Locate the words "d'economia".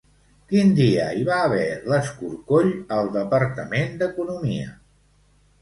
4.01-4.75